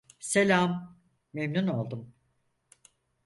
Selam, 0.19 0.97
memnun 1.33 1.67
oldum. 1.67 2.13